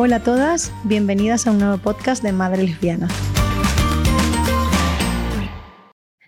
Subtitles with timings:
[0.00, 3.08] Hola a todas, bienvenidas a un nuevo podcast de Madre Lesbiana.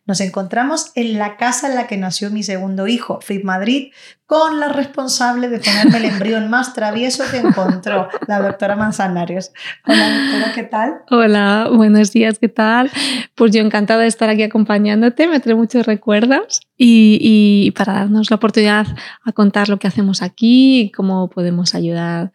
[0.07, 3.93] Nos encontramos en la casa en la que nació mi segundo hijo, FIP Madrid,
[4.27, 9.53] con la responsable de ponerme el embrión más travieso que encontró, la doctora Manzanarios.
[9.87, 10.95] Hola, doctora, ¿qué tal?
[11.09, 12.91] Hola, buenos días, ¿qué tal?
[13.37, 18.37] Pues yo encantada de estar aquí acompañándote, me trae muchos recuerdos y, para darnos la
[18.37, 18.89] oportunidad
[19.25, 22.33] a contar lo que hacemos aquí y cómo podemos ayudar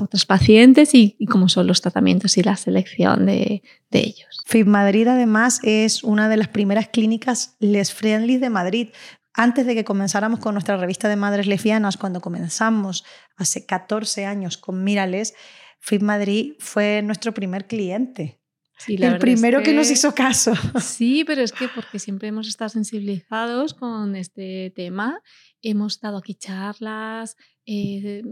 [0.00, 4.42] otros pacientes y, cómo son los tratamientos y la selección de, de ellos.
[4.46, 8.88] FIB Madrid además es una de las primeras clínicas les friendly de Madrid.
[9.34, 13.04] Antes de que comenzáramos con nuestra revista de madres lesbianas, cuando comenzamos
[13.36, 15.34] hace 14 años con Mírales,
[15.80, 18.40] FIB Madrid fue nuestro primer cliente.
[18.88, 19.66] El primero que...
[19.66, 19.74] que...
[19.74, 20.52] nos hizo caso.
[20.80, 25.20] Sí, pero es que porque siempre hemos estado sensibilizados con este tema,
[25.62, 28.22] hemos dado aquí charlas, eh,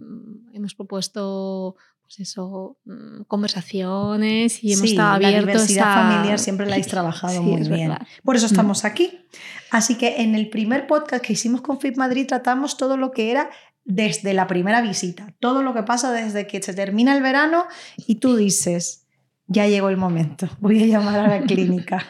[0.53, 6.73] hemos propuesto pues eso, mm, conversaciones y hemos estado abiertos la diversidad familiar siempre la
[6.75, 7.97] habéis trabajado muy bien.
[8.23, 8.51] Por eso mm.
[8.51, 9.27] estamos aquí.
[9.71, 13.31] Así que en el primer podcast que hicimos con FIP Madrid tratamos todo lo que
[13.31, 13.51] era
[13.85, 18.17] desde la primera visita, todo lo que pasa desde que se termina el verano y
[18.17, 19.04] tú dices,
[19.47, 22.07] ya llegó el momento, voy a llamar a la clínica.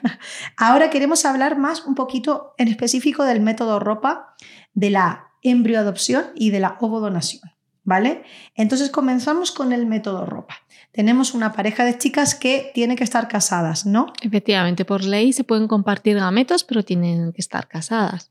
[0.57, 4.35] Ahora queremos hablar más un poquito en específico del método ropa,
[4.73, 7.43] de la embrioadopción y de la ovodonación.
[7.87, 8.23] ¿Vale?
[8.55, 10.55] Entonces comenzamos con el método ropa.
[10.91, 14.07] Tenemos una pareja de chicas que tiene que estar casadas, ¿no?
[14.23, 18.31] Efectivamente, por ley se pueden compartir gametos, pero tienen que estar casadas.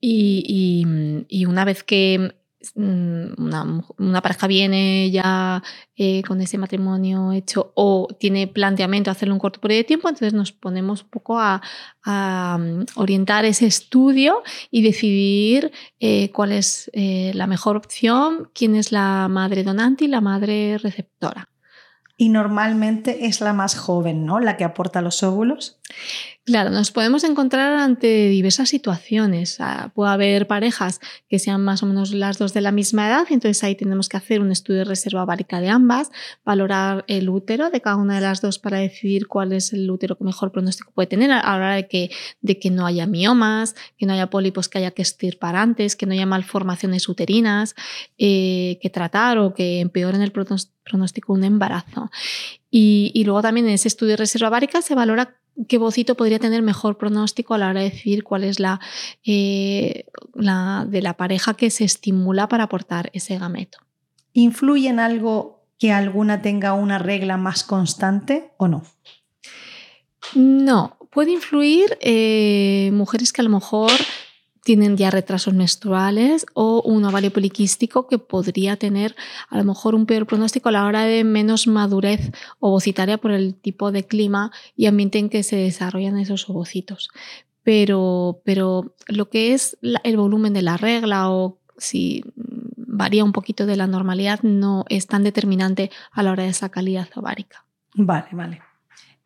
[0.00, 2.37] y una vez que
[2.74, 3.34] Mm,
[3.98, 5.62] una, pareja viene ya
[5.94, 10.34] eh, con ese matrimonio hecho o tiene planteamiento hacerlo un corto periodo de tiempo, entonces
[10.34, 11.60] nos ponemos un poco a,
[12.04, 14.42] mm, orientar ese estudio
[14.72, 20.08] y decidir eh, cuál es eh, la mejor opción, quién es la madre donante y
[20.08, 21.48] la madre receptora.
[22.16, 24.40] Y normalmente es la más joven, ¿no?
[24.40, 25.80] La que aporta los óvulos.
[26.48, 29.60] Claro, nos podemos encontrar ante diversas situaciones.
[29.60, 30.98] Ah, puede haber parejas
[31.28, 34.16] que sean más o menos las dos de la misma edad, entonces ahí tenemos que
[34.16, 36.10] hacer un estudio de reserva ovárica de ambas,
[36.46, 40.16] valorar el útero de cada una de las dos para decidir cuál es el útero
[40.16, 42.10] que mejor pronóstico puede tener, a la hora de que,
[42.40, 46.06] de que no haya miomas, que no haya pólipos que haya que estirpar antes, que
[46.06, 47.74] no haya malformaciones uterinas
[48.16, 52.10] eh, que tratar o que empeoren el pronóstico de un embarazo.
[52.70, 56.38] Y, y, luego también en ese estudio de reserva ovárica se valora qué bocito podría
[56.38, 58.80] tener mejor pronóstico a la hora de decidir cuál es la,
[59.24, 60.04] eh,
[60.34, 63.78] la de la pareja que se estimula para aportar ese gameto.
[64.32, 68.84] ¿Influye en algo que alguna tenga una regla más constante o no?
[70.34, 73.90] No, puede influir eh, mujeres que a lo mejor
[74.68, 79.16] tienen ya retrasos menstruales o un ovario poliquístico que podría tener
[79.48, 83.54] a lo mejor un peor pronóstico a la hora de menos madurez ovocitaria por el
[83.54, 87.08] tipo de clima y ambiente en que se desarrollan esos ovocitos.
[87.62, 92.22] Pero, pero lo que es el volumen de la regla o si
[92.76, 96.68] varía un poquito de la normalidad no es tan determinante a la hora de esa
[96.68, 97.64] calidad ovárica.
[97.94, 98.60] Vale, vale.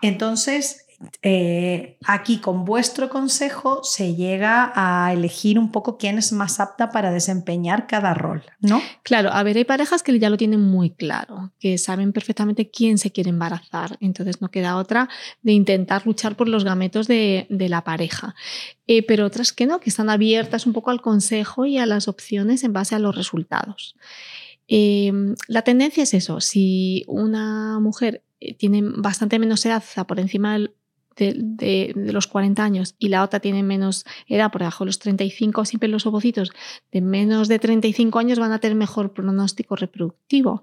[0.03, 0.82] Entonces,
[1.23, 6.91] eh, aquí con vuestro consejo se llega a elegir un poco quién es más apta
[6.91, 8.81] para desempeñar cada rol, ¿no?
[9.03, 12.99] Claro, a ver, hay parejas que ya lo tienen muy claro, que saben perfectamente quién
[12.99, 15.09] se quiere embarazar, entonces no queda otra
[15.43, 18.35] de intentar luchar por los gametos de, la pareja.
[18.87, 22.09] Eh, pero otras que no, que están abiertas un poco al consejo y a las
[22.09, 23.97] opciones en base a los resultados.
[24.69, 30.55] Em, la tendencia es eso, si una mujer eh, tiene bastante menos edad, por encima
[30.55, 30.75] del
[31.23, 35.65] de, los 40 años y la otra tiene menos edad, por debajo de los 35,
[35.65, 36.51] siempre los ovocitos
[36.91, 40.63] de menos de 35 años van a tener mejor pronóstico reproductivo.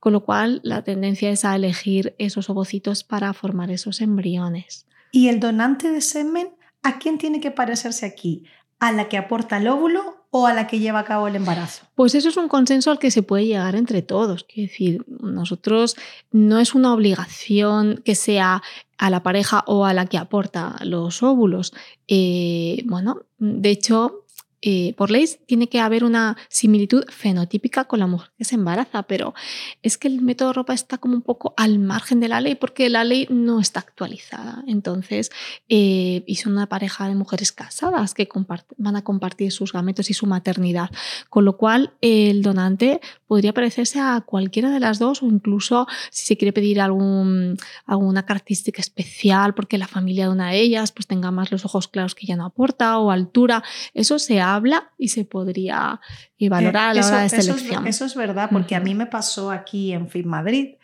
[0.00, 4.86] Con lo cual, la tendencia es a elegir esos ovocitos para formar esos embriones.
[5.10, 6.48] ¿Y el donante de semen
[6.82, 8.44] a quién tiene que parecerse aquí?
[8.80, 11.84] ¿A la que aporta el óvulo o a la que lleva a cabo el embarazo?
[11.94, 14.46] Pues eso es un consenso al que se puede llegar entre todos.
[14.48, 15.94] Es decir, nosotros
[16.30, 18.62] no es una obligación que sea
[18.96, 21.74] a la pareja o a la que aporta los óvulos.
[22.08, 24.24] Eh, bueno, de hecho,
[24.64, 29.02] eh, por ley tiene que haber una similitud fenotípica con la mujer que se embaraza,
[29.02, 29.34] pero
[29.82, 32.88] es que el método ropa está como un poco al margen de la ley porque
[32.88, 34.62] la ley no está actualizada.
[34.68, 35.32] Entonces,
[35.68, 38.28] eh, y son una pareja de mujeres casadas que
[38.76, 40.90] van a compartir sus gametos y su maternidad,
[41.28, 46.26] con lo cual el donante podría parecerse a cualquiera de las dos o incluso si
[46.26, 51.30] se quiere pedir alguna característica especial porque la familia de una de ellas pues tenga
[51.30, 55.08] más los ojos claros que ya no aporta o altura, eso se ha habla y
[55.08, 56.00] se podría
[56.38, 57.86] valorar a la hora de selección.
[57.86, 60.74] Eso es, verdad, porque a mí me pasó aquí en FIT Madrid.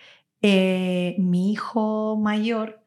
[0.43, 2.81] Eh, mi hijo mayor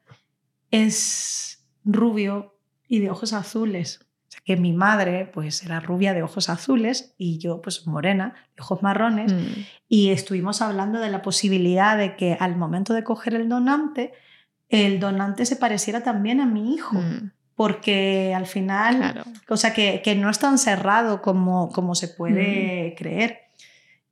[0.70, 2.56] es rubio
[2.88, 4.00] y de ojos azules.
[4.02, 8.34] O sea, que mi madre pues era rubia de ojos azules y yo pues morena
[8.56, 9.34] de ojos marrones.
[9.34, 9.66] Mm.
[9.90, 14.14] Y estuvimos hablando de la posibilidad de que al momento de coger el donante,
[14.70, 16.98] el donante se pareciera también a mi hijo.
[16.98, 17.32] Mm.
[17.56, 22.92] Porque al final, o sea, que, que, no es tan cerrado como, como se puede
[22.92, 22.96] mm.
[22.98, 23.40] creer.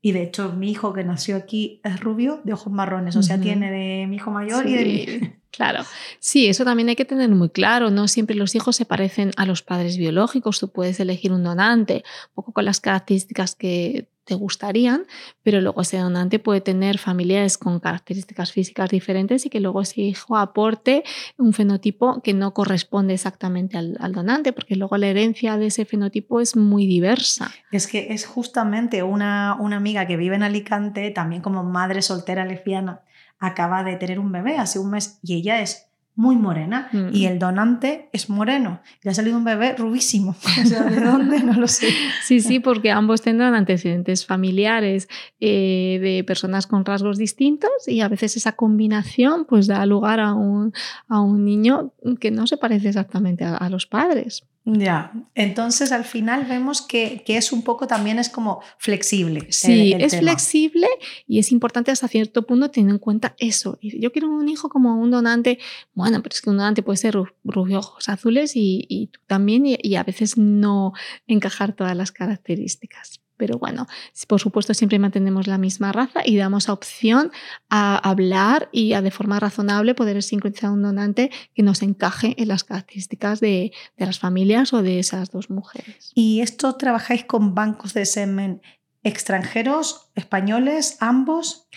[0.01, 3.39] Y de hecho, mi hijo que nació aquí es rubio de ojos marrones, o sea,
[3.39, 5.33] tiene de mi hijo mayor y de mi.
[5.51, 5.83] Claro,
[6.19, 7.89] sí, eso también hay que tener muy claro.
[7.89, 10.59] No siempre los hijos se parecen a los padres biológicos.
[10.59, 15.07] Tú puedes elegir un donante, un poco con las características que te gustarían,
[15.41, 20.01] pero luego ese donante puede tener familiares con características físicas diferentes y que luego ese
[20.01, 21.03] hijo aporte
[21.37, 26.39] un fenotipo que no corresponde exactamente al, donante, porque luego la herencia de ese fenotipo
[26.39, 27.49] es muy diversa.
[27.71, 32.45] Es que es justamente una, una amiga que vive en Alicante, también como madre soltera
[32.45, 33.01] lesbiana,
[33.39, 35.88] acaba de tener un bebé hace un mes y ella es
[36.19, 37.27] muy morena y mm.
[37.27, 38.81] el donante es moreno.
[39.03, 40.35] Le ha salido un bebé rubísimo.
[40.89, 41.41] ¿de dónde?
[41.41, 41.87] No lo sé.
[42.23, 45.07] Sí, sí, porque ambos tendrán antecedentes familiares
[45.39, 50.33] eh, de personas con rasgos distintos y a veces esa combinación pues da lugar a
[50.33, 50.73] un,
[51.07, 54.43] a un niño que no se parece exactamente a los padres.
[54.71, 59.47] Ya, entonces al final vemos que, es un poco también es como flexible.
[59.49, 60.87] Sí, es flexible
[61.27, 63.79] y es importante hasta cierto punto tener en cuenta eso.
[63.81, 65.59] Yo quiero un hijo como un donante,
[65.93, 69.63] bueno, pero es que un donante puede ser rubio, ojos azules y, y tú también
[69.65, 70.93] y a veces no
[71.27, 73.18] encajar todas las características.
[73.39, 73.87] Pero bueno,
[74.27, 77.31] por supuesto siempre mantenemos la misma raza y damos opción
[77.69, 82.49] a hablar y a de forma razonable poder sincronizar un donante que nos encaje en
[82.49, 86.11] las características de, de las familias o de esas dos mujeres.
[86.13, 88.61] ¿Y esto trabajáis con bancos de semen
[89.03, 91.69] extranjeros, españoles, ambos?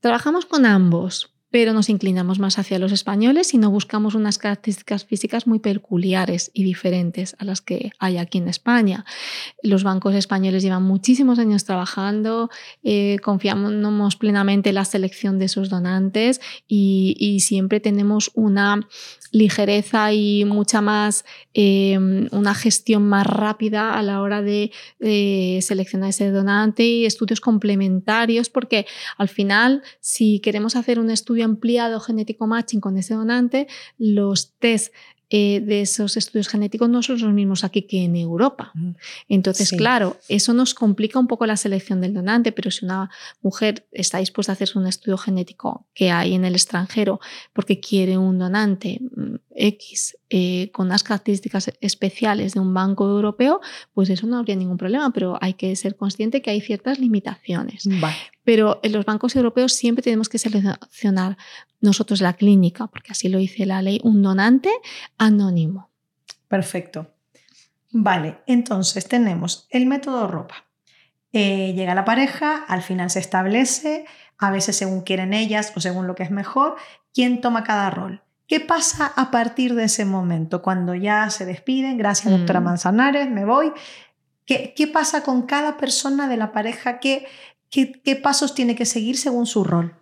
[0.00, 5.04] Trabajamos con ambos pero nos inclinamos más hacia los españoles y no buscamos unas características
[5.04, 9.04] físicas muy peculiares y diferentes a las que hay aquí en España.
[9.62, 12.50] Los bancos españoles llevan muchísimos años trabajando,
[12.84, 18.86] eh, confiamos plenamente en la selección de sus donantes y, siempre tenemos una
[19.32, 21.24] ligereza y mucha más,
[21.54, 27.40] em, una gestión más rápida a la hora de, de seleccionar ese donante y estudios
[27.40, 28.86] complementarios, porque
[29.16, 33.66] al final, si queremos hacer un estudio ampliado genético matching con ese donante,
[33.98, 34.92] los test
[35.32, 38.72] eh, de esos estudios genéticos no son los mismos aquí que en Europa.
[39.28, 43.10] Entonces, claro, eso nos complica un poco la selección del donante, pero si una
[43.40, 47.20] mujer está dispuesta a hacerse un estudio genético que hay en el extranjero
[47.52, 53.60] porque quiere un donante mm, X eh, con unas características especiales de un banco europeo,
[53.94, 57.86] pues eso no habría ningún problema, pero hay que ser consciente que hay ciertas limitaciones.
[58.50, 61.38] Pero en los bancos europeos siempre tenemos que seleccionar
[61.80, 64.70] nosotros la clínica, porque así lo dice la ley, un donante
[65.18, 65.88] anónimo.
[66.48, 67.14] Perfecto.
[67.92, 70.64] Vale, entonces tenemos el método ropa.
[71.32, 74.04] Eh, llega la pareja, al final se establece,
[74.36, 76.74] a veces según quieren ellas o según lo que es mejor,
[77.14, 78.20] quién toma cada rol.
[78.48, 80.60] ¿Qué pasa a partir de ese momento?
[80.60, 82.64] Cuando ya se despiden, gracias doctora mm.
[82.64, 83.72] Manzanares, me voy.
[84.44, 86.98] ¿Qué, ¿Qué, pasa con cada persona de la pareja?
[86.98, 87.28] ¿Qué,
[87.70, 89.94] ¿Qué, pasos tiene que seguir según su rol?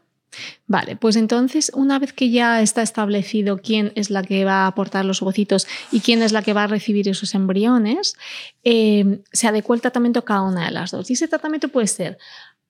[0.66, 4.66] Vale, pues entonces una vez que ya está establecido quién es la que va a
[4.66, 8.14] aportar los ovocitos y quién es la que va a recibir esos embriones,
[8.62, 11.10] eh, se adecua el tratamiento a cada una de las dos.
[11.10, 12.18] Y ese tratamiento puede ser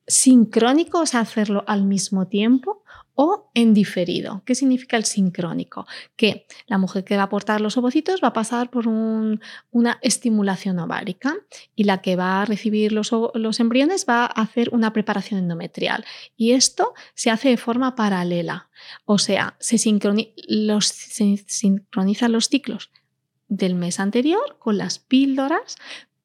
[0.08, 2.82] sincrónico, o sea, hacerlo al mismo tiempo,
[3.20, 4.42] o en diferido.
[4.46, 5.88] ¿Qué significa el sincrónico?
[6.14, 10.78] Que la mujer que va a aportar los ovocitos va a pasar por una estimulación
[10.78, 11.34] ovárica
[11.74, 13.10] y la que va a recibir los,
[13.58, 16.04] embriones va a hacer una preparación endometrial.
[16.36, 18.68] Y esto se hace de forma paralela,
[19.04, 22.90] o sea, se, se sincronizan los ciclos
[23.48, 25.76] del mes anterior con las píldoras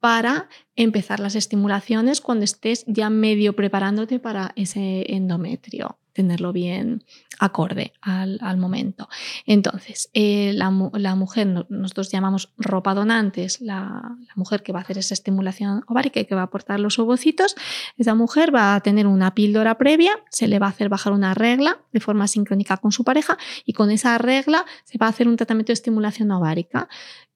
[0.03, 7.05] para empezar las estimulaciones cuando estés ya medio preparándote para ese endometrio tenerlo bien
[7.39, 9.07] acorde al, momento.
[9.45, 14.97] Entonces, eh, la, mujer, nosotros llamamos ropa donantes, la, la, mujer que va a hacer
[14.97, 17.55] esa estimulación ovárica y que va a aportar los ovocitos,
[17.97, 21.33] esa mujer va a tener una píldora previa, se le va a hacer bajar una
[21.33, 25.29] regla de forma sincrónica con su pareja y con esa regla se va a hacer
[25.29, 26.89] un tratamiento de estimulación ovárica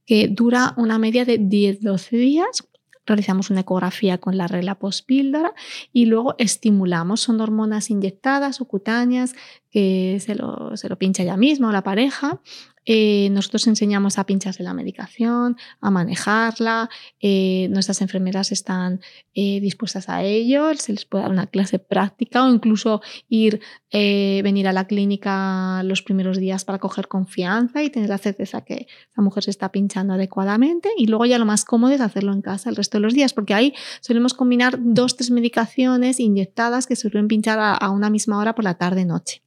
[0.07, 2.67] que dura una media de 10-12 días
[3.05, 5.53] realizamos una ecografía con la regla postpíldora
[5.93, 7.21] y luego estimulamos.
[7.21, 9.33] Son hormonas inyectadas o cutáneas
[9.71, 12.41] que se lo, se lo pincha ya mismo la pareja
[12.89, 16.89] eh, nosotros enseñamos a pincharse la medicación, a manejarla,
[17.19, 19.01] eh, nuestras enfermeras están
[19.33, 23.59] eh, dispuestas a ello, se les puede dar una clase práctica o incluso ir,
[23.91, 28.87] venir a la clínica los primeros días para coger confianza y tener la certeza que
[29.11, 32.41] esa mujer se está pinchando adecuadamente y luego ya lo más cómodo es hacerlo en
[32.41, 36.95] casa el resto de los días, porque ahí solemos combinar dos, tres medicaciones inyectadas que
[36.95, 39.41] suelen pinchar a una misma hora por la tarde-noche.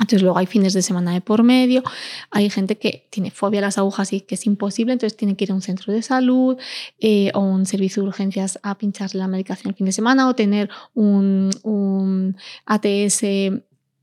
[0.00, 1.82] Entonces luego hay fines de semana de por medio,
[2.30, 5.44] hay gente que tiene fobia a las agujas y que es imposible, entonces tiene que
[5.44, 6.56] ir a un centro de salud
[7.00, 10.34] eh, o un servicio de urgencias a pincharle la medicación el fin de semana o
[10.34, 12.36] tener un, un
[12.66, 13.24] ATS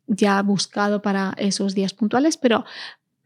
[0.07, 2.65] ya buscado para esos días puntuales, pero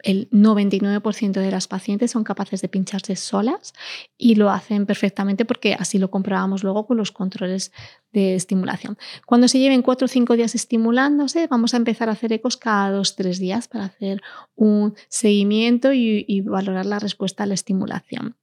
[0.04, 3.74] el 99% de las pacientes son capaces de pincharse solas
[4.18, 7.72] y lo hacen perfectamente porque así lo comprobamos luego con los controles
[8.12, 8.98] de estimulación.
[9.26, 12.92] Cuando se lleven cuatro o cinco días estimulándose, vamos a empezar a hacer ecos cada
[12.92, 14.22] dos o tres días para hacer
[14.56, 18.36] un seguimiento y, y valorar la respuesta a la estimulación.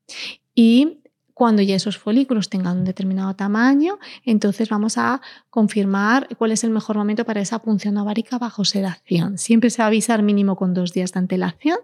[0.55, 1.01] Y
[1.37, 6.71] cuando ya esos folículos tengan un determinado tamaño, entonces vamos a confirmar cuál es el
[6.71, 9.37] mejor momento para esa punción ovárica bajo sedación.
[9.37, 11.77] Siempre se va a avisar mínimo con dos días de antelación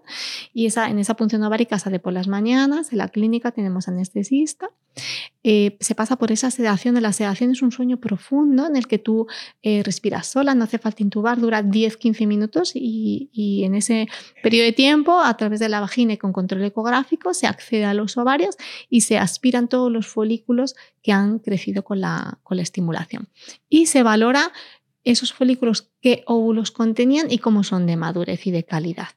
[0.55, 4.71] y esa, en esa punción ovárica sale por las mañanas, en la clínica tenemos anestesista,
[5.43, 6.99] eh, se pasa por esa sedación.
[7.01, 9.27] La sedación es un sueño profundo en el que tú
[9.61, 14.07] eh, respiras sola, no hace falta intubar, dura 10-15 minutos y, y en ese
[14.41, 17.93] periodo de tiempo, a través de la vagina y con control ecográfico, se accede a
[17.93, 18.55] los ovarios
[18.89, 23.29] y se aspira todos los folículos que han crecido con la, con la estimulación.
[23.69, 24.51] Y se valora
[25.03, 29.09] esos folículos qué óvulos contenían y cómo son de madurez y de calidad.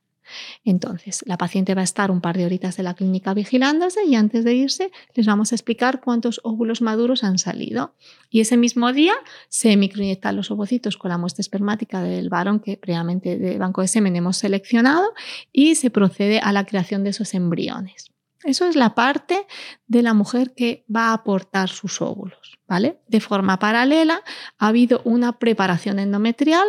[0.65, 4.17] Entonces, la paciente va a estar un par de horitas en la clínica vigilándose y
[4.17, 7.95] antes de irse les vamos a explicar cuántos óvulos maduros han salido.
[8.29, 9.15] Y ese mismo día
[9.49, 13.89] se microinyectan los ovocitos con la muestra espermática del varón que previamente de banco de
[13.89, 15.15] semen hemos seleccionado
[15.53, 18.11] y se procede a la creación de esos embriones.
[18.45, 19.47] Eso es la parte
[19.87, 23.01] de la mujer que va a aportar sus óvulos, ¿vale?
[23.09, 24.23] De forma paralela
[24.59, 26.67] ha habido una preparación endometrial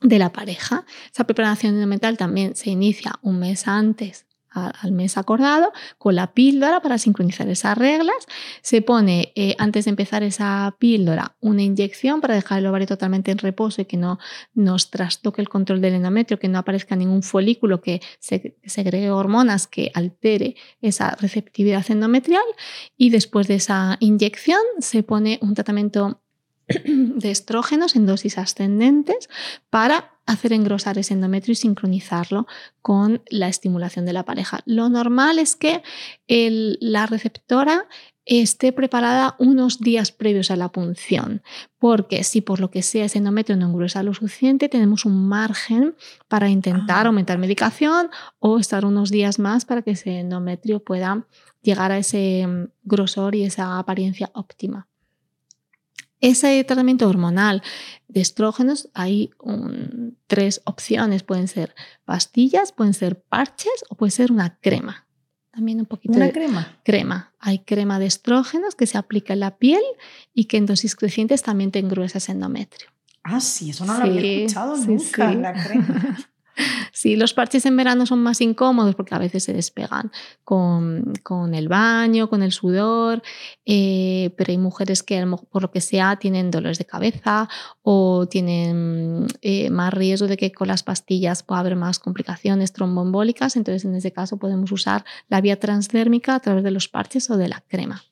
[0.00, 0.84] de la pareja.
[1.12, 6.80] Esa preparación endometrial también se inicia un mes antes al mes acordado con la píldora
[6.80, 8.16] para sincronizar esas reglas.
[8.62, 13.30] Se pone eh, antes de empezar esa píldora una inyección para dejar el ovario totalmente
[13.30, 14.18] en reposo y que no
[14.54, 19.66] nos trastoque el control del endometrio, que no aparezca ningún folículo que se, segregue hormonas
[19.66, 22.42] que altere esa receptividad endometrial.
[22.96, 26.20] Y después de esa inyección se pone un tratamiento
[26.84, 29.28] de estrógenos en dosis ascendentes
[29.70, 32.46] para hacer engrosar ese endometrio y sincronizarlo
[32.82, 34.60] con la estimulación de la pareja.
[34.64, 35.82] Lo normal es que
[36.28, 37.86] la receptora
[38.26, 41.42] esté preparada unos días previos a la punción,
[41.78, 45.96] porque si por lo que sea ese endometrio no engruesa lo suficiente, tenemos un margen
[46.28, 47.08] para intentar ah.
[47.08, 48.08] aumentar medicación
[48.38, 51.26] o estar unos días más para que ese endometrio pueda
[51.62, 54.89] llegar a ese mm, grosor y esa apariencia óptima.
[56.20, 57.62] Ese tratamiento hormonal
[58.08, 59.30] de estrógenos hay
[60.26, 61.22] tres opciones.
[61.22, 61.74] Pueden ser
[62.04, 65.06] pastillas, pueden ser parches o puede ser una crema.
[65.50, 66.78] También un poquito ¿Una crema?
[66.84, 67.34] Crema.
[67.38, 69.82] Hay crema de estrógenos que se aplica en la piel
[70.32, 72.88] y que en dosis crecientes también te engruesa ese endometrio.
[73.22, 76.18] Ah, sí, eso no lo había escuchado nunca, la crema.
[76.92, 80.10] Sí, los parches en verano son más incómodos porque a veces se despegan
[80.44, 81.14] con,
[81.54, 83.22] el baño, con el sudor,
[83.64, 87.48] eh, pero hay mujeres que por lo que sea tienen dolores de cabeza
[87.82, 93.56] o tienen eh, más riesgo de que con las pastillas pueda haber más complicaciones tromboembólicas,
[93.56, 97.36] entonces en ese caso podemos usar la vía transdérmica a través de los parches o
[97.36, 98.04] de la crema.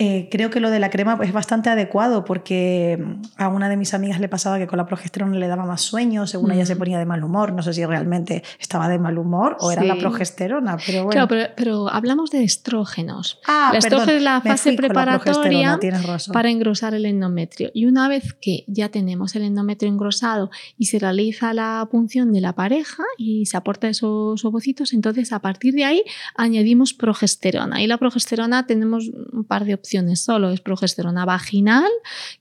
[0.00, 3.76] Eh, creo que lo de la crema es bastante adecuado porque mm, a una de
[3.76, 6.74] mis amigas le pasaba que con la progesterona le daba más sueño, según ella se
[6.74, 6.78] mm.
[6.78, 7.52] ponía de mal humor.
[7.52, 11.28] No sé si realmente estaba de mal humor o era la progesterona, pero bueno.
[11.28, 13.38] Claro, pero, hablamos de estrógenos.
[13.46, 15.78] Ah, la estrógeno es la fase preparatoria
[16.32, 17.70] para engrosar el endometrio.
[17.72, 22.40] Y una vez que ya tenemos el endometrio engrosado y se realiza la punción de
[22.40, 26.02] la pareja y se aporta esos ovocitos, entonces a partir de ahí
[26.34, 27.80] añadimos progesterona.
[27.80, 29.83] Y la progesterona tenemos un par de opciones
[30.16, 30.50] solo.
[30.50, 31.90] Es progesterona vaginal,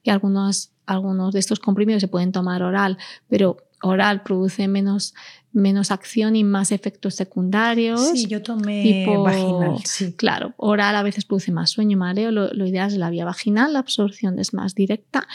[0.04, 2.98] que algunos, algunos de estos comprimidos se pueden tomar oral,
[3.28, 5.14] pero oral produce menos
[5.54, 8.10] menos acción y más efectos secundarios.
[8.10, 9.78] Sí, yo tomé vaginal.
[9.86, 10.14] Sí.
[10.14, 12.32] Claro, oral a veces produce más sueño, mareo.
[12.32, 15.28] Lo, lo, ideal es la vía vaginal, la absorción es más directa.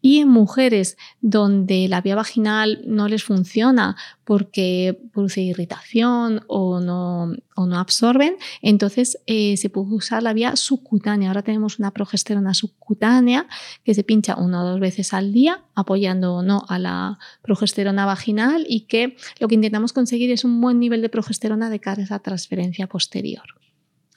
[0.00, 7.32] Y en mujeres donde la vía vaginal no les funciona porque produce irritación o no,
[7.54, 11.28] o no absorben, entonces eh, se puede usar la vía subcutánea.
[11.28, 13.46] Ahora tenemos una progesterona subcutánea
[13.84, 18.04] que se pincha una o dos veces al día, apoyando o no a la progesterona
[18.04, 22.02] vaginal y que lo que intentamos conseguir es un buen nivel de progesterona de cara
[22.02, 23.44] a esa transferencia posterior.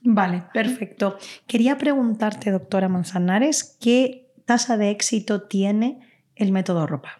[0.01, 1.17] Vale, perfecto.
[1.47, 5.99] Quería preguntarte, doctora Manzanares, ¿qué tasa de éxito tiene
[6.35, 7.19] el método ropa?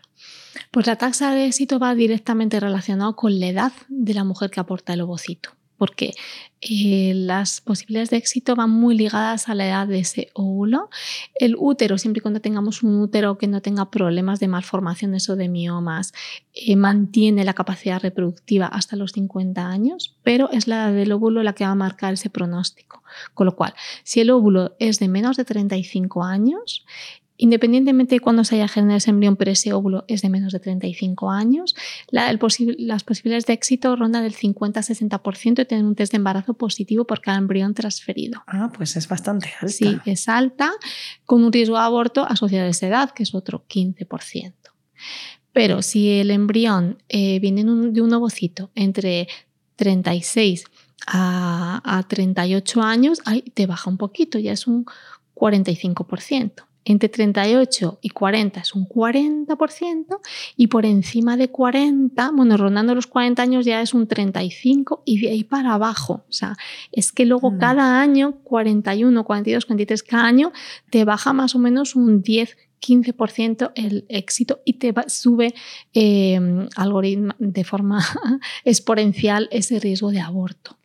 [0.72, 4.60] Pues la tasa de éxito va directamente relacionado con la edad de la mujer que
[4.60, 6.14] aporta el ovocito porque
[6.62, 10.90] eh, las posibilidades de éxito van muy ligadas a la edad de ese óvulo.
[11.36, 15.38] El útero, siempre y cuando tengamos un útero que no tenga problemas de malformaciones o
[15.38, 16.14] de miomas,
[16.54, 21.42] eh, mantiene la capacidad reproductiva hasta los 50 años, pero es la edad del óvulo
[21.44, 23.04] la que va a marcar ese pronóstico.
[23.34, 26.86] Con lo cual, si el óvulo es de menos de 35 años,
[27.42, 30.60] Independientemente de cuándo se haya generado ese embrión, pero ese óvulo es de menos de
[30.60, 31.74] 35 años,
[32.12, 37.22] las posibilidades de éxito rondan del 50-60% de tener un test de embarazo positivo por
[37.22, 38.44] cada embrión transferido.
[38.46, 39.70] Ah, pues es bastante alta.
[39.70, 40.74] Sí, es alta,
[41.26, 44.54] con un riesgo de aborto asociado a esa edad, que es otro 15%.
[45.54, 49.30] Pero si el embrión eh, viene de un ovocito entre
[49.78, 50.66] 36
[51.08, 54.84] a, a 38 años, ahí te baja un poquito, ya es un
[55.36, 60.20] 45% entre 38 y 40 es un 40%
[60.58, 65.22] y por encima de 40, bueno, rondando los 40 años ya es un 35 y
[65.22, 66.24] de ahí para abajo.
[66.28, 66.58] O sea,
[66.92, 67.60] es que luego mm.
[67.60, 70.52] cada año, 41, 42, 43, cada año
[70.90, 75.54] te baja más o menos un 10, 15% el éxito y te sube
[75.94, 78.04] em, algoritmo de forma
[78.66, 80.78] exponencial ese riesgo de aborto.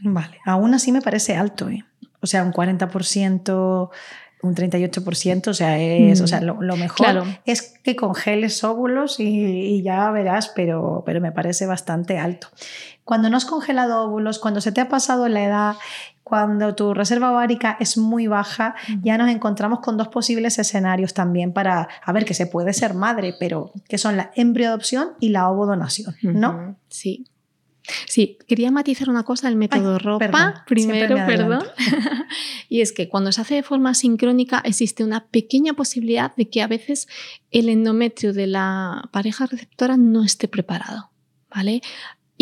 [0.00, 1.68] Vale, aún así me parece alto.
[1.68, 1.84] ¿eh?
[2.22, 3.90] O sea, un 40%
[4.42, 6.60] un 38%, o sea, es, o sea mm.
[6.60, 12.48] lo, mejor es que congeles óvulos y, ya verás, pero, pero me parece bastante alto.
[13.04, 15.74] Cuando no has congelado óvulos, cuando se te ha pasado la edad,
[16.22, 21.52] cuando tu reserva ovárica es muy baja, ya nos encontramos con dos posibles escenarios también
[21.52, 25.48] para, a ver, que se puede ser madre, pero que son la embrioadopción y la
[25.48, 26.76] ovodonación, ¿no?
[26.88, 27.26] Sí.
[28.06, 31.64] Sí, quería matizar una cosa del método ropa primero, perdón.
[32.68, 36.62] y es que cuando se hace de forma sincrónica existe una pequeña posibilidad de que
[36.62, 37.08] a veces
[37.50, 41.10] el endometrio de la pareja receptora no esté preparado.
[41.52, 41.82] ¿Vale?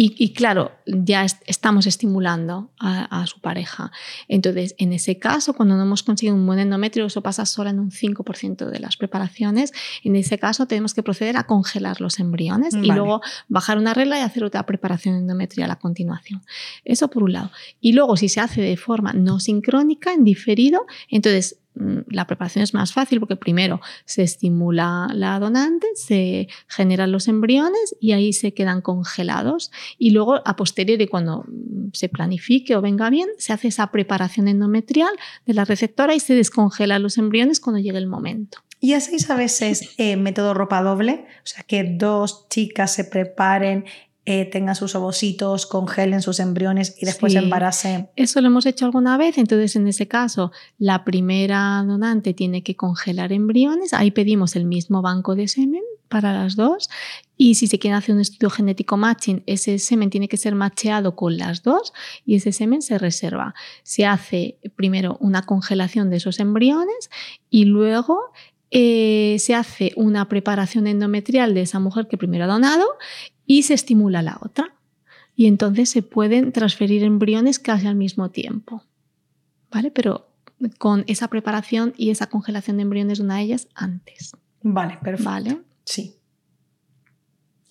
[0.01, 3.91] Y, claro, ya estamos estimulando a, su pareja.
[4.29, 7.81] Entonces, en ese caso, cuando no hemos conseguido un buen endometrio, eso pasa solo en
[7.81, 9.73] un 5% de las preparaciones,
[10.05, 14.21] en ese caso tenemos que proceder a congelar los embriones y luego bajar una regla
[14.21, 16.43] y hacer otra preparación endometrial a continuación.
[16.85, 17.51] Eso por un lado.
[17.81, 21.59] Y luego, si se hace de forma no sincrónica, en diferido, entonces
[22.09, 27.97] la preparación es más fácil porque primero se estimula la donante, se generan los embriones
[28.01, 33.11] y ahí se quedan congelados y luego a posteriori cuando mm, se planifique o venga
[33.11, 35.13] bien se hace esa preparación endometrial
[35.47, 38.59] de la receptora y se descongelan los embriones cuando llegue el momento.
[38.81, 41.27] ¿Y hacéis a veces eh, método ropa doble?
[41.43, 43.87] O sea, que dos chicas se preparen
[44.31, 47.39] eh, tengan sus ovocitos, congelen sus embriones y después sí.
[47.39, 48.11] embaracen.
[48.15, 52.77] Eso lo hemos hecho alguna vez, entonces en ese caso la primera donante tiene que
[52.77, 56.91] congelar embriones, ahí pedimos el mismo banco de semen para las dos
[57.39, 61.17] y si se quiere hacer un estudio genético matching, ese semen tiene que ser macheado
[61.17, 61.95] con las dos
[62.27, 63.55] y ese semen se reserva.
[63.83, 67.09] Se hace primero una congelación de esos embriones
[67.49, 68.33] y luego
[68.71, 72.85] eh, se hace una preparación endometrial de esa mujer que primero ha donado
[73.49, 74.77] y se estimula la otra.
[75.35, 78.85] Y entonces se pueden transferir embriones casi al mismo tiempo.
[79.73, 79.91] ¿Vale?
[79.91, 80.29] Pero
[80.79, 84.33] con esa preparación y esa congelación de embriones de una de ellas antes.
[84.63, 85.31] Vale, perfecto.
[85.31, 85.59] ¿Vale?
[85.85, 86.15] Sí.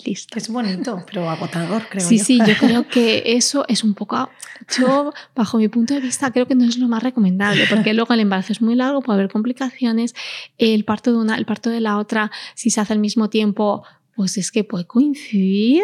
[0.05, 0.37] Listo.
[0.37, 2.07] Es bonito, pero agotador, creo.
[2.07, 2.23] Sí, yo.
[2.23, 4.29] sí, yo creo que eso es un poco.
[4.77, 8.13] Yo, bajo mi punto de vista, creo que no es lo más recomendable, porque luego
[8.13, 10.15] el embarazo es muy largo, puede haber complicaciones.
[10.57, 13.83] El parto de una, el parto de la otra, si se hace al mismo tiempo,
[14.17, 15.83] pues es que puede coincidir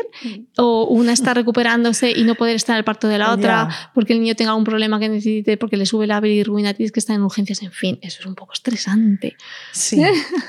[0.58, 4.22] o una está recuperándose y no poder estar al parto de la otra porque el
[4.22, 7.22] niño tenga un problema que necesite porque le sube la bilirrubina, tienes que estar en
[7.22, 9.38] urgencias, en fin, eso es un poco estresante.
[9.72, 10.02] Sí,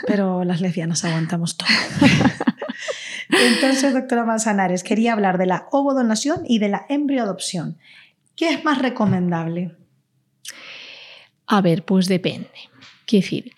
[0.06, 1.68] pero las lesbianas aguantamos todo.
[3.28, 7.76] Entonces, doctora Manzanares, quería hablar de la ovodonación y de la embrioadopción.
[8.34, 9.76] ¿Qué es más recomendable?
[11.46, 12.48] A ver, pues depende.
[13.04, 13.52] Quiero decir,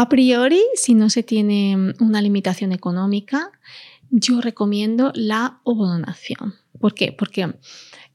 [0.00, 3.50] a priori, si no se tiene mm, una limitación económica,
[4.10, 6.54] yo recomiendo la ovodonación.
[6.80, 7.12] ¿Por qué?
[7.12, 7.54] Porque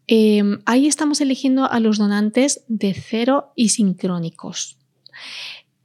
[0.07, 4.79] em, ahí estamos eligiendo a los donantes de cero y sincrónicos.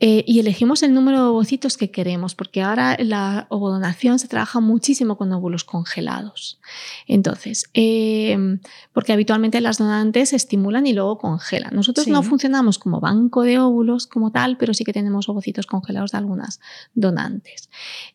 [0.03, 4.59] Eh, y elegimos el número de ovocitos que queremos, porque ahora la ovodonación se trabaja
[4.59, 6.59] muchísimo con óvulos congelados.
[7.07, 8.61] Entonces, em,
[8.95, 11.75] porque habitualmente las donantes estimulan y luego congelan.
[11.75, 16.13] Nosotros no funcionamos como banco de óvulos como tal, pero sí que tenemos ovocitos congelados
[16.13, 16.61] de algunas
[16.95, 17.69] donantes.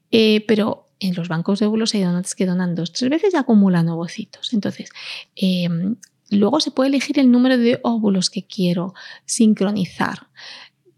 [0.09, 3.37] Eh, pero en los bancos de óvulos hay donantes que donan dos, tres veces y
[3.37, 4.53] acumulan ovocitos.
[4.53, 4.89] Entonces,
[5.35, 5.97] em,
[6.31, 8.95] luego se puede elegir el número de óvulos que quiero
[9.25, 10.27] sincronizar,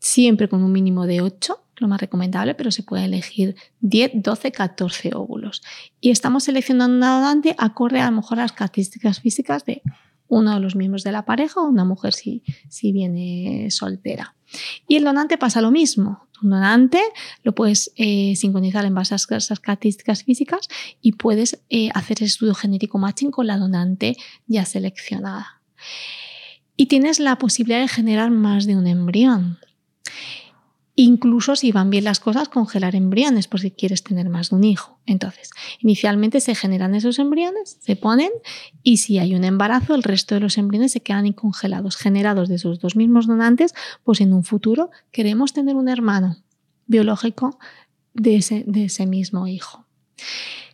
[0.07, 4.51] siempre con un mínimo de 8 lo más recomendable, pero se puede elegir 10, 12,
[4.51, 5.61] 14 óvulos.
[6.01, 9.83] Y estamos seleccionando un donante acorde a lo mejor a las características físicas de
[10.27, 14.35] uno de los miembros de la pareja o una mujer si, si viene soltera.
[14.87, 16.27] Y el donante pasa lo mismo.
[16.41, 17.01] Un donante
[17.43, 20.67] lo puedes eh, sincronizar en base a esas características físicas
[21.01, 24.17] y puedes eh, hacer el estudio genético matching con la donante
[24.47, 25.61] ya seleccionada.
[26.75, 29.59] Y tienes la posibilidad de generar más de un embrión.
[30.99, 34.63] Incluso si van bien las cosas, congelar embriones por si quieres tener más de un
[34.63, 34.99] hijo.
[35.05, 38.31] Entonces, inicialmente se generan esos embriones, se ponen
[38.81, 42.55] y si hay un embarazo, el resto de los embriones se quedan congelados, generados de
[42.55, 46.37] esos dos mismos donantes, pues en un futuro queremos tener un hermano
[46.87, 47.59] biológico
[48.15, 49.85] de ese, de ese mismo hijo.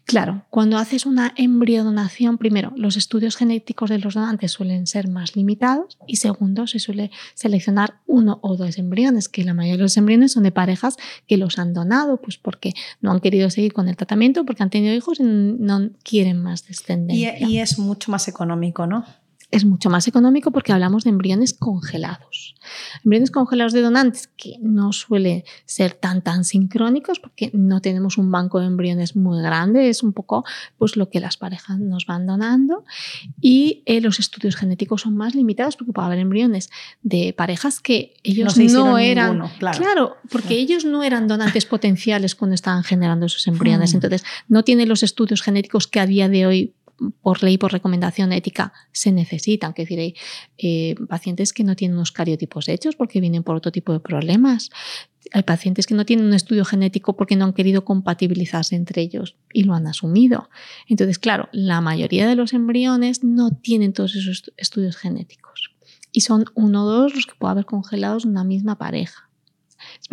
[0.06, 5.36] Claro, cuando haces una embriodonación, primero, los estudios genéticos de los donantes suelen ser más
[5.36, 9.98] limitados y segundo, se suele seleccionar uno o dos embriones, que la mayoría de los
[9.98, 13.88] embriones son de parejas que los han donado, pues porque no han querido seguir con
[13.88, 17.40] el tratamiento, porque han tenido hijos y no quieren más descendencia.
[17.40, 19.06] Y, y es mucho más económico, ¿no?
[19.54, 22.56] Es mucho más económico porque hablamos de embriones congelados.
[23.04, 28.32] Embriones congelados de donantes que no suelen ser tan tan sincrónicos porque no tenemos un
[28.32, 30.44] banco de embriones muy grande, es un poco
[30.80, 32.84] pues lo que las parejas nos van donando
[33.40, 36.72] y eh, los estudios genéticos son más limitados porque puede haber embriones
[37.04, 40.18] de parejas que ellos no, eran claro.
[40.32, 43.98] porque ellos no eran donantes potenciales cuando estaban generando esos embriones, hmm.
[43.98, 46.74] entonces no tienen los estudios genéticos que a día de hoy
[47.22, 49.74] por ley, por recomendación ética, se necesitan.
[49.74, 50.16] Que decir, hay
[50.58, 54.70] eh, pacientes que no tienen unos cariotipos hechos porque vienen por otro tipo de problemas.
[55.32, 59.38] Hay pacientes que no tienen un estudio genético porque no han querido compatibilizarse entre ellos
[59.52, 60.50] y lo han asumido.
[60.88, 65.72] Entonces, claro, la mayoría de los embriones no tienen todos esos estudios genéticos.
[66.12, 69.30] Y son uno o dos los que puede haber congelados una misma pareja.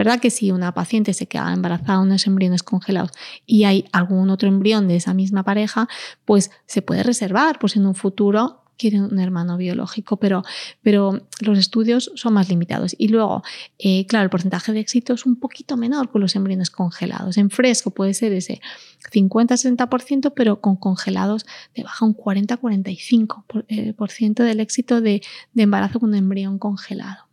[0.01, 3.11] Verdad que si una paciente se queda embarazada de unos embriones congelados
[3.45, 5.89] y hay algún otro embrión de esa misma pareja,
[6.25, 10.43] pues se puede reservar, pues en un futuro quiere un hermano biológico, pero,
[10.81, 12.97] pero los estudios son más limitados.
[12.97, 13.43] Y luego,
[13.79, 17.37] eh, claro, el porcentaje de éxito es un poquito menor con los embriones congelados.
[17.37, 18.63] En fresco puede ser ese
[19.13, 25.21] 50-60%, pero con congelados te baja un 40-45% eh, del éxito de,
[25.53, 27.27] de embarazo con un embrión congelado.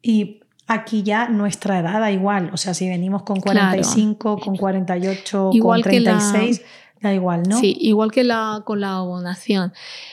[0.00, 0.39] Y
[0.72, 5.82] Aquí ya nuestra edad da igual, o sea, si venimos con 45, con 48, con
[5.82, 6.62] 36,
[7.00, 7.58] da igual, ¿no?
[7.58, 9.72] Sí, igual que la, con la ovonación.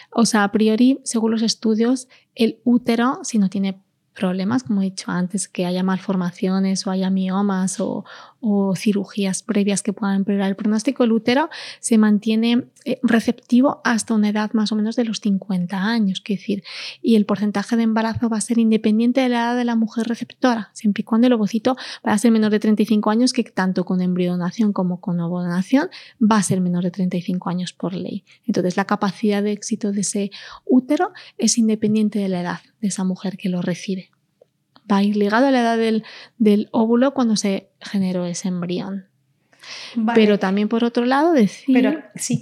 [0.10, 3.80] O sea, a priori, según los estudios, el útero, si no tiene
[4.16, 8.04] problemas, como he dicho antes, que haya malformaciones o haya miomas o,
[8.76, 14.30] cirugías previas que puedan empeorar el pronóstico, el útero se mantiene eh, receptivo hasta una
[14.30, 16.64] edad más o menos de los 50 años, que decir,
[17.02, 20.08] y el porcentaje de embarazo va a ser independiente de la edad de la mujer
[20.08, 21.76] receptora, siempre y cuando el ovocito
[22.08, 25.90] va a ser menor de 35 años, que tanto con embriodonación como con ovodonación
[26.22, 28.24] va a ser menor de 35 años por ley.
[28.46, 30.32] Entonces, la capacidad de éxito de ese
[30.66, 34.12] útero es independiente de la edad de esa mujer que lo recibe.
[34.90, 39.08] Va a ir ligado a la edad del, óvulo cuando se generó ese embrión.
[40.16, 42.42] Pero también por otro lado decir sí,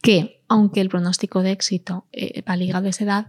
[0.00, 3.26] que aunque el pronóstico de éxito eh, va ligado a esa edad,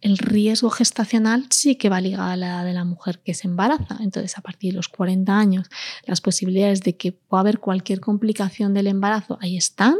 [0.00, 3.46] el riesgo gestacional sí que va ligado a la edad de la mujer que se
[3.46, 3.98] embaraza.
[4.00, 5.68] Entonces, a partir de los 40 años,
[6.06, 9.96] las posibilidades de que pueda haber cualquier complicación del embarazo ahí están.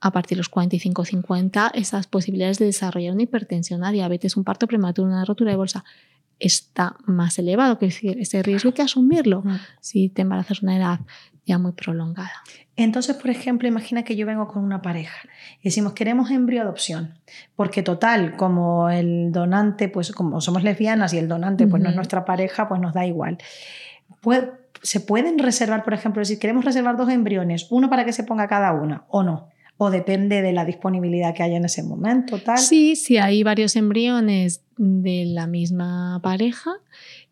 [0.00, 4.44] A partir de los 45 50, esas posibilidades de desarrollar una hipertensión, una diabetes, un
[4.44, 5.84] parto prematuro, una rotura de bolsa,
[6.38, 7.78] está más elevado.
[7.78, 9.42] Que decir, ese riesgo hay que asumirlo
[9.80, 11.00] si te embarazas a una edad
[11.48, 12.42] ya muy prolongada.
[12.76, 15.28] Entonces, por ejemplo, imagina que yo vengo con una pareja
[15.60, 17.14] y decimos, queremos embrión adopción,
[17.56, 21.96] porque total, como el donante, pues como somos lesbianas y el donante pues no es
[21.96, 23.38] nuestra pareja, pues nos da igual.
[24.82, 28.46] ¿Se pueden reservar, por ejemplo, si queremos reservar dos embriones, uno para que se ponga
[28.46, 29.48] cada una o no?
[29.80, 32.38] ¿O depende de la disponibilidad que haya en ese momento?
[32.40, 32.58] Tal?
[32.58, 36.72] Sí, si hay varios embriones de la misma pareja,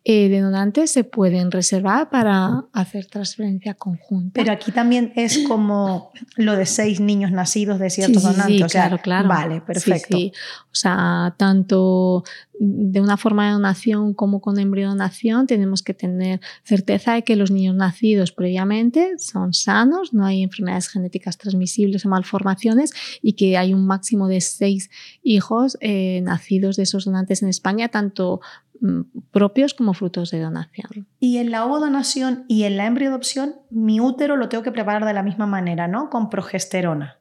[0.08, 4.34] eh, de donantes se pueden reservar para hacer transferencia conjunta.
[4.34, 8.62] Pero aquí también es como lo de seis niños nacidos de ciertos donantes.
[8.62, 9.28] o sea, claro, claro.
[9.28, 10.16] Vale, perfecto.
[10.16, 10.30] O
[10.70, 12.22] sea, tanto
[12.58, 17.50] de una forma de donación como con embriodonación tenemos que tener certeza de que los
[17.50, 22.92] niños nacidos previamente son sanos, no hay enfermedades genéticas transmisibles o malformaciones
[23.22, 24.90] y que hay un máximo de seis
[25.22, 28.40] hijos eh, nacidos de esos donantes en España, tanto
[28.80, 31.06] mm, propios como frutos de donación.
[31.20, 35.12] Y en la ovodonación y en la embriodopción, mi útero lo tengo que preparar de
[35.12, 36.08] la misma manera, ¿no?
[36.10, 37.18] Con progesterona.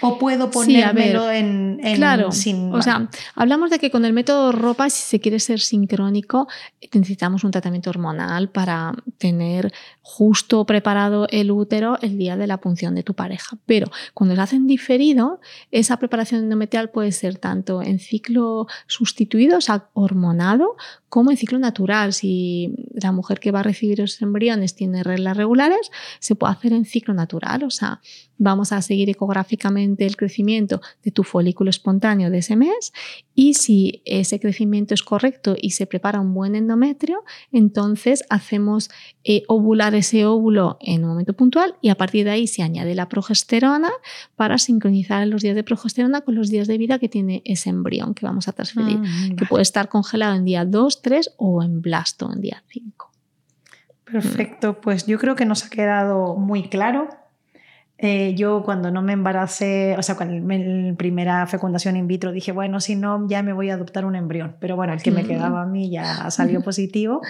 [0.00, 5.02] ¿O puedo ponérmelo en, Claro, o sea, hablamos de que con el método ropa, si
[5.02, 6.48] se quiere ser sincrónico,
[6.92, 9.72] necesitamos un tratamiento hormonal para tener
[10.02, 13.56] justo preparado el útero el día de la punción de tu pareja.
[13.66, 19.60] Pero cuando se hacen diferido, esa preparación endometrial puede ser tanto en ciclo sustituido, o
[19.60, 20.76] sea, hormonado,
[21.10, 22.14] como en ciclo natural.
[22.14, 26.72] Si la mujer que va a recibir los embriones tiene reglas regulares, se puede hacer
[26.72, 28.00] en ciclo natural, o sea,
[28.38, 32.92] vamos a seguir ecográficamente el crecimiento de tu folículo espontáneo de ese mes
[33.34, 38.90] y si ese crecimiento es correcto y se prepara un buen endometrio, entonces hacemos
[39.24, 42.94] eh, ovular ese óvulo en un momento puntual y a partir de ahí se añade
[42.94, 43.90] la progesterona
[44.36, 48.14] para sincronizar los días de progesterona con los días de vida que tiene ese embrión
[48.14, 51.82] que vamos a transferir, mm, que puede estar congelado en día 2, 3 o en
[51.82, 53.10] blasto en día 5.
[54.04, 57.08] Perfecto, pues yo creo que nos ha quedado muy claro
[58.02, 62.50] eh, yo cuando no me embaracé, o sea, con mi primera fecundación in vitro, dije,
[62.50, 64.56] bueno, si no, ya me voy a adoptar un embrión.
[64.58, 67.20] Pero bueno, el que me quedaba a mí ya salió positivo.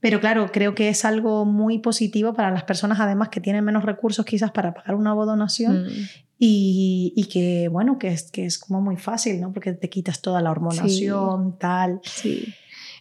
[0.00, 3.82] Pero claro, creo que es algo muy positivo para las personas, además, que tienen menos
[3.82, 5.86] recursos quizás para pagar una donación.
[5.86, 6.08] Mm.
[6.38, 9.54] Y, y, que, bueno, que es, que es como muy fácil, ¿no?
[9.54, 12.00] Porque te quitas toda la hormonación, tal.
[12.02, 12.52] Sí.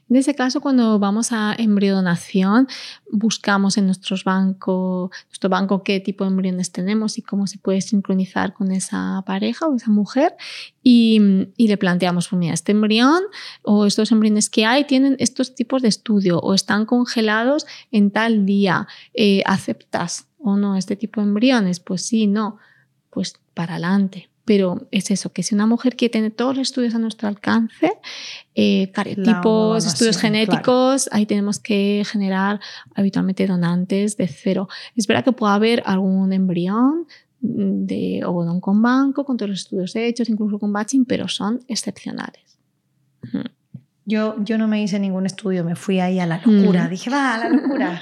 [0.10, 2.68] En ese caso, cuando vamos a embriodonación,
[3.10, 7.82] buscamos en nuestros banco, nuestro banco qué tipo de embriones tenemos y cómo se puede
[7.82, 10.36] sincronizar con esa pareja o esa mujer
[10.84, 11.20] y,
[11.58, 13.22] le planteamos, pues mira, este embrión
[13.64, 18.46] o estos embriones que hay tienen estos tipos de estudio o están congelados en tal
[18.46, 18.88] día.
[19.14, 21.80] Eh, ¿Aceptas o no este tipo de embriones?
[21.80, 22.58] Pues sí, no,
[23.10, 24.33] pues para adelante.
[24.46, 27.94] Pero es eso, que si una mujer quiere tener todos los estudios a nuestro alcance,
[28.56, 28.92] eh,
[29.86, 32.60] estudios genéticos, ahí tenemos que generar
[32.94, 34.68] habitualmente donantes de cero.
[34.96, 37.08] Es verdad que puede haber algún embrión
[37.40, 42.58] de ovodón con banco, con todos los estudios hechos, incluso con batching, pero son excepcionales.
[44.06, 46.86] Yo, yo no me hice ningún estudio, me fui ahí a la locura.
[46.86, 46.90] Mm.
[46.90, 48.02] Dije, va, a la locura.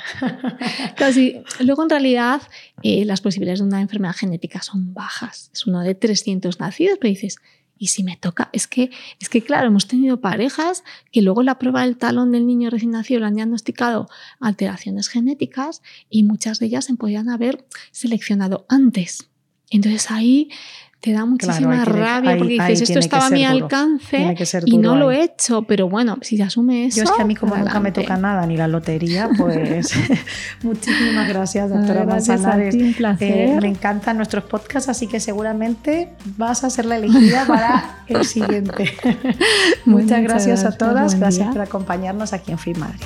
[0.98, 1.44] Casi.
[1.60, 2.42] Luego, en realidad,
[2.82, 5.52] eh, las posibilidades de una enfermedad genética son bajas.
[5.54, 7.38] Es uno de 300 nacidos, pero dices,
[7.78, 8.50] ¿y si me toca?
[8.52, 12.48] Es que, es que, claro, hemos tenido parejas que luego la prueba del talón del
[12.48, 14.10] niño recién nacido le han diagnosticado
[14.40, 19.30] alteraciones genéticas y muchas de ellas se podían haber seleccionado antes.
[19.72, 20.50] Entonces ahí
[21.02, 24.36] te da muchísima rabia porque dices, esto estaba a mi alcance
[24.66, 26.98] y no lo he hecho, pero bueno, si se asume eso.
[26.98, 29.94] Yo es que a mí como nunca me toca nada, ni la lotería, pues
[30.62, 32.76] muchísimas gracias, doctora Manzanares.
[32.76, 33.50] un placer.
[33.50, 38.24] Eh, me encantan nuestros podcasts, así que seguramente vas a ser la elegida para el
[38.24, 38.94] siguiente.
[39.86, 43.02] muchas, gracias, a todas, gracias por acompañarnos aquí en Fit Madrid.